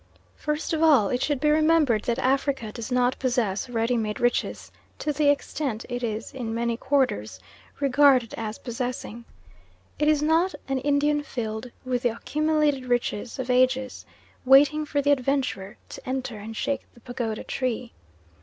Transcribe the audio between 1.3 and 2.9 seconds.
be remembered that Africa